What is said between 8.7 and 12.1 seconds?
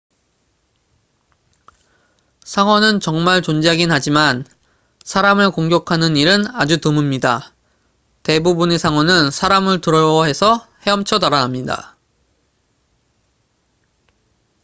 상어는 사람을 두려워해서 헤엄쳐 달아납니다